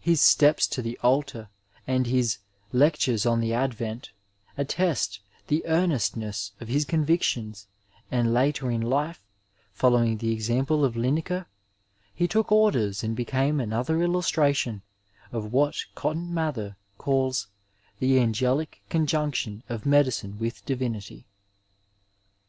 His 0.00 0.20
Steps 0.20 0.66
to 0.66 0.82
the 0.82 0.98
AUar 1.04 1.46
and 1.86 2.08
his 2.08 2.38
Lectures 2.72 3.24
oth 3.24 3.40
the 3.40 3.52
Advent 3.54 4.10
attest 4.58 5.20
the 5.46 5.64
earnestness 5.66 6.50
of 6.58 6.66
his 6.66 6.84
convictionB; 6.84 7.64
and 8.10 8.34
later 8.34 8.68
in 8.68 8.80
life, 8.80 9.22
following 9.72 10.16
the 10.16 10.32
example 10.32 10.84
of 10.84 10.96
Linacrey 10.96 11.44
he 12.12 12.26
took 12.26 12.50
orders 12.50 13.04
and 13.04 13.14
became 13.14 13.60
another 13.60 14.02
illustration 14.02 14.82
of 15.30 15.52
what 15.52 15.84
Cotton 15.94 16.34
Mather 16.34 16.76
calls 16.98 17.46
the 18.00 18.18
angelic 18.18 18.82
conjunction 18.90 19.62
of 19.68 19.86
medicine 19.86 20.36
with 20.36 20.64
divinity. 20.66 21.26